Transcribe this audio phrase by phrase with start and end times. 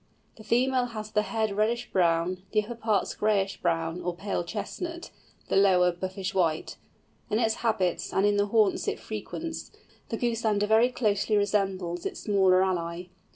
[0.37, 5.11] The female has the head reddish brown, the upper parts grayish brown or pale chestnut,
[5.47, 6.75] the lower buffish white.
[7.29, 9.69] In its habits and in the haunts it frequents,
[10.09, 13.09] the Goosander very closely resembles its smaller ally.